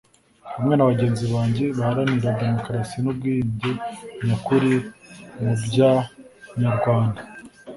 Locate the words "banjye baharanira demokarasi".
1.33-2.95